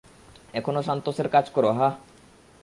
[0.53, 1.93] এখনো সান্তোসের কাজ করো, হাহ?